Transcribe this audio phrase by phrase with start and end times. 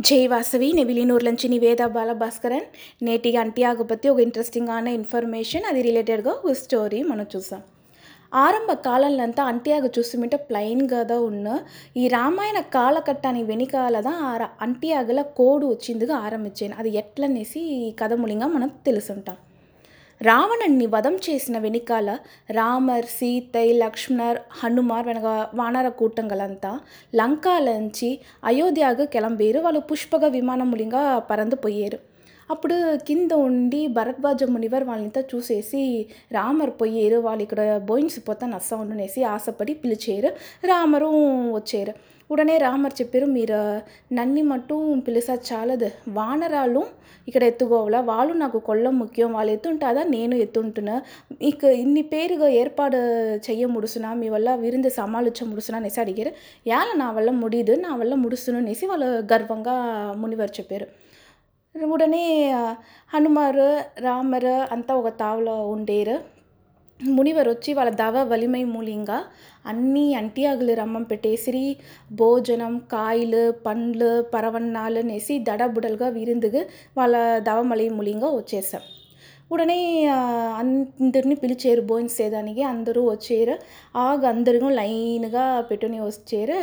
[0.00, 2.64] జై వాసవి నెవిలినూర్లంచి నివేద బాలభాస్కరన్
[3.04, 3.64] నేటిగా అంటి
[4.08, 7.62] ఒక ఇంట్రెస్టింగ్ ఆన ఇన్ఫర్మేషన్ అది రిలేటెడ్గా ఒక స్టోరీ మనం చూసాం.
[8.34, 11.60] ఆరంభ కాలంలో అంటియాగ చూసుమిట ప్లెయిన్గా ఉన్న
[11.96, 18.46] ఈ రామాయణ కాలకట్టాని వెనకాలదా ఆ ర- అంటియాగల కోడు వచ్చిందిగా ఆరంభించాను అది ఎట్లనేసి ఈ కథ మూలంగా
[18.46, 19.36] మనం తెలుసుంటాం.
[20.21, 22.09] రావణుణ్ణి వధం చేసిన వెనకాల
[22.49, 26.71] రామర్ సీతయ్ లక్ష్మణర్ హనుమార్ వెనక వానర కూటంగలంతా
[27.13, 28.11] లంకాలంచి
[28.43, 31.99] అయోధ్యకు కెలంబేరు వాళ్ళు పుష్పక విమానం మూలంగా పరందు పోయారు
[32.49, 35.83] అప్పుడు కింద ఉండి భరద్వాజ మునివర్ వాళ్ళంతా చూసేసి
[36.31, 40.31] రామర్ పోయారు వాళ్ళు ఇక్కడ బోయిన్స్ పోతా నస్స ఉండునేసి ఆశపడి పిలిచారు
[40.67, 41.11] రామరు
[41.53, 41.93] వచ్చారు
[42.29, 43.57] ఉడనే రామర్ చెప్పారు మీరు
[44.13, 44.75] నన్ని మట్టు
[45.07, 46.81] పిలిసా చాలదు వానరాలు
[47.27, 50.95] ఇక్కడ ఎత్తుకోవాలా వాళ్ళు నాకు కొల్ల ముఖ్యం వాళ్ళు ఎత్తుంటాదా నేను ఎత్తుంటున్నా
[51.41, 52.99] మీకు ఇన్ని పేరుగా ఏర్పాటు
[53.47, 56.33] చెయ్య ముడుసునా మీ వల్ల విరుంది సమాలోచన ముడుసునా అనేసి అడిగారు
[56.67, 59.75] యాల నా వల్ల ముడిదు నా వల్ల ముడుసును అనేసి వాళ్ళు గర్వంగా
[60.17, 60.87] మునివారు చెప్పారు
[61.75, 62.25] ఉడనే
[63.11, 63.67] హనుమారు
[64.05, 66.15] రామరు అంతా ఒక తావులో ఉండేరు
[66.99, 69.17] మునివరు వచ్చి వాళ్ళ దవ వలిమై మూలింగా
[69.65, 71.63] అన్ని అంటియాగులు రమ్మం పెట్టేసిరి
[72.11, 76.61] భోజనం కాయలు పండ్లు పరవన్నాలు అనేసి దడబుడలుగా విరుందుగా
[76.97, 77.15] వాళ్ళ
[77.47, 78.83] దవమలి మూలింగా వచ్చేసాం
[79.51, 79.79] ఉడనే
[80.11, 80.19] ఆ,
[80.61, 83.55] అందరిని పిలిచారు భోంచేదానికి అందరూ వచ్చారు
[84.01, 86.59] ఆగ అందరూ లైన్గా పెట్టుని వచ్చారు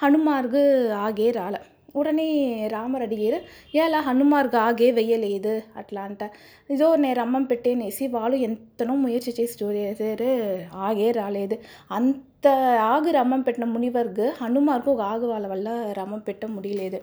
[0.00, 0.62] హనుమార్గు
[1.02, 1.56] ఆగే రాల
[1.95, 2.27] உடனே
[2.67, 3.39] రామరడిగేరు
[3.75, 6.23] ఎలా హనుమార్గాగే వెయ్యలేదు అట్లా అంట
[6.69, 10.31] ఇదో నేరమ్మం పెట్టేనేసి వాళ్ళు ఎంతనో ముయర్చి చేసి చూసేసారు
[10.73, 11.57] ఆగే రాలేదు
[11.91, 12.47] అంత
[12.81, 17.01] ఆగు రమ్మం పెట్టిన మునివర్గు హనుమార్కు ఒక ఆగు వాళ్ళ వల్ల రమ్మం పెట్ట ముడిలేదు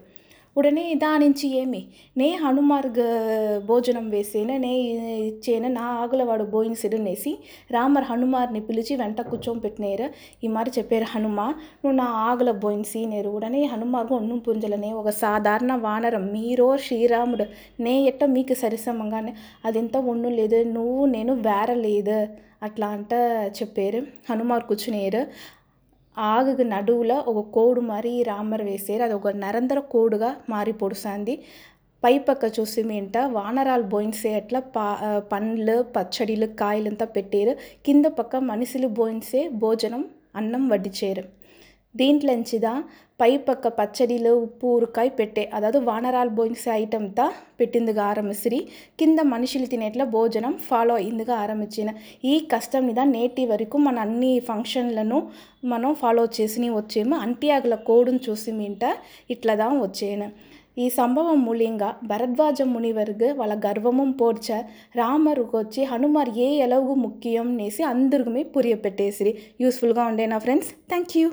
[0.57, 1.81] ఉడనే దాని నుంచి ఏమి?
[2.17, 3.01] నే హనుమార్గ్
[3.67, 4.71] భోజనం వేసేన నే
[5.31, 7.33] ఇచ్చేన నా ఆగులవాడు వాడు బోయిన్సిడనేసి
[7.71, 10.07] రామర్ హనుమార్ని పిలిచి వెంట కూర్చొని పెట్టినారు.
[10.45, 11.41] ఈ మరి చెప్పారు హనుమ
[11.83, 16.27] నువ్వు నా ఆగుల బోయిన్సి నేరు ఉడనే హనుమార్గు ఒన్ను పుంజలనే ఒక సాధారణ వానరం.
[16.33, 17.47] మీరో శ్రీరాముడు
[17.81, 19.35] నే ఎట్ట మీకు సరిసమంగానే?
[19.65, 22.19] అదెంత ఒన్ను లేదు నువ్వు నేను వేరలేదు
[22.63, 23.13] అట్లా అంట
[23.59, 23.99] చెప్పారు
[24.31, 25.21] హనుమార్ కూర్చునేరు.
[26.17, 31.35] ఆగుకు నడువులో ఒక కోడు మరి రామర్ వేశారు అది ఒక నరంతర కోడుగా మారి పొడుస్తుంది
[32.03, 34.85] పై పక్క చూసి మేంట వానరాలు బోయిన్సే అట్లా పా
[35.33, 37.53] పండ్లు పచ్చడిలు కాయలంతా పెట్టారు.
[37.87, 40.03] కింద పక్క మనుషులు బోయిన్సే భోజనం
[40.37, 41.25] అన్నం వడ్డించారు
[42.01, 42.73] దీంట్లోంచిదా
[43.21, 47.25] పై పక్క పచ్చడిలో ఉప్పు ఊరకాయ పెట్టే అదాదు వానరాల్ బోయింగ్స్ ఐటమ్తా
[47.61, 48.59] పెట్టిందిగా ఆరంభిసిరి.
[49.01, 51.91] కింద మనుషులు తినేట్ల భోజనం ఫాలో అయిందిగా ఆరంభించిన.
[52.25, 55.21] ఈ కష్టంనిదా నేటి వరకు మన అన్ని ఫంక్షన్లను
[55.65, 57.17] మనం ఫాలో చేసి వచ్చేము.
[57.17, 58.85] అంటియాగుల కోడును చూసి మింట
[59.31, 60.29] ఇట్లదా వచ్చేను.
[60.79, 64.49] ఈ సంభవం మూల్యంగా భరద్వాజ మునివర్గు వాళ్ళ గర్వమం పోడ్చ
[64.97, 69.35] రామరుకు వచ్చి హనుమార్ ఏ ఎలవు ముఖ్యం నేసి అందరికీ పురియపెట్టేసిరి.
[69.61, 71.31] యూస్ఫుల్గా ఉండేనా ఫ్రెండ్స్ థ్యాంక్ యూ